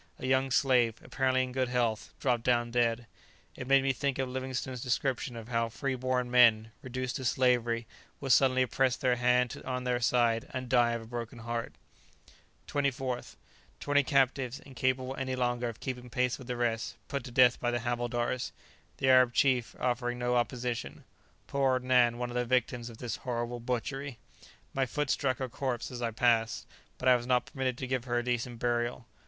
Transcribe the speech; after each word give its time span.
A 0.17 0.25
young 0.25 0.49
slave, 0.49 0.95
apparently 1.03 1.43
in 1.43 1.51
good 1.51 1.67
health, 1.69 2.11
dropped 2.19 2.41
down 2.41 2.71
dead. 2.71 3.05
It 3.55 3.67
made 3.67 3.83
me 3.83 3.93
think 3.93 4.17
of 4.17 4.27
Livingstone's 4.29 4.81
description 4.81 5.35
of 5.35 5.49
how 5.49 5.69
free 5.69 5.93
born 5.93 6.31
men, 6.31 6.71
reduced 6.81 7.17
to 7.17 7.23
slavery, 7.23 7.85
will 8.19 8.31
suddenly 8.31 8.65
press 8.65 8.95
their 8.95 9.17
hand 9.17 9.61
on 9.63 9.83
their 9.83 9.99
side, 9.99 10.47
and 10.55 10.69
die 10.69 10.93
of 10.93 11.03
a 11.03 11.05
broken 11.05 11.37
heart. 11.37 11.75
[Illustration: 12.67 12.95
More 13.05 13.15
slaves 13.21 13.27
sick, 13.27 13.37
and 13.37 13.43
abandoned 13.45 13.45
to 13.77 13.83
take 13.83 13.93
their 13.93 13.93
chance.] 13.93 13.93
24th. 13.93 13.93
Twenty 13.93 14.03
captives, 14.03 14.59
incapable 14.61 15.15
any 15.17 15.35
longer 15.35 15.69
of 15.69 15.79
keeping 15.79 16.09
pace 16.09 16.39
with 16.39 16.47
the 16.47 16.57
rest, 16.57 16.95
put 17.07 17.23
to 17.25 17.29
death 17.29 17.59
by 17.59 17.69
the 17.69 17.79
havildars, 17.81 18.51
the 18.97 19.07
Arab 19.07 19.33
chief 19.35 19.75
offering 19.79 20.17
no 20.17 20.33
opposition. 20.35 21.03
Poor 21.45 21.73
old 21.73 21.83
Nan 21.83 22.17
one 22.17 22.31
of 22.31 22.35
the 22.35 22.45
victims 22.45 22.89
of 22.89 22.97
this 22.97 23.17
horrible 23.17 23.59
butchery. 23.59 24.17
My 24.73 24.87
foot 24.87 25.11
struck 25.11 25.37
her 25.37 25.47
corpse 25.47 25.91
as 25.91 26.01
I 26.01 26.09
passed, 26.09 26.65
but 26.97 27.07
I 27.07 27.15
was 27.15 27.27
not 27.27 27.45
permitted 27.45 27.77
to 27.77 27.85
give 27.85 28.05
her 28.05 28.17
a 28.17 28.23
decent 28.25 28.57
burial. 28.57 29.05